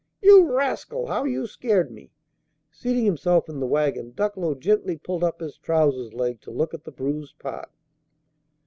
[0.19, 1.05] "You rascal!
[1.09, 2.09] How you scared me!"
[2.71, 6.85] Seating himself in the wagon, Ducklow gently pulled up his trousers leg to look at
[6.85, 7.69] the bruised part.